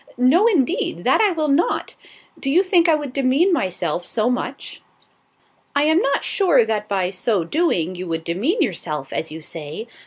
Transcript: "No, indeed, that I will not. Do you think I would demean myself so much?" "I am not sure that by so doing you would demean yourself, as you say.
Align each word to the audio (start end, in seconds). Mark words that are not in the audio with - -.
"No, 0.17 0.47
indeed, 0.47 1.03
that 1.03 1.21
I 1.21 1.29
will 1.29 1.47
not. 1.47 1.93
Do 2.39 2.49
you 2.49 2.63
think 2.63 2.89
I 2.89 2.95
would 2.95 3.13
demean 3.13 3.53
myself 3.53 4.03
so 4.03 4.31
much?" 4.31 4.81
"I 5.75 5.83
am 5.83 5.99
not 5.99 6.23
sure 6.23 6.65
that 6.65 6.87
by 6.89 7.11
so 7.11 7.43
doing 7.43 7.93
you 7.93 8.07
would 8.07 8.23
demean 8.23 8.63
yourself, 8.63 9.13
as 9.13 9.31
you 9.31 9.43
say. 9.43 9.87